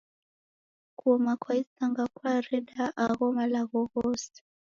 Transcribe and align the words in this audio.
Kuoma 0.97 1.33
kwa 1.41 1.53
Isanga 1.63 2.03
kwareda 2.15 2.81
agho 3.03 3.25
malagho 3.37 3.79
ghose?. 3.91 4.33